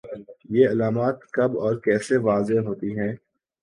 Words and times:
یہ 0.49 0.69
علامات 0.69 1.17
کب 1.31 1.51
اور 1.59 1.75
کیسے 1.85 2.17
واضح 2.29 2.59
ہوتی 2.67 2.89
ہیں 2.99 3.13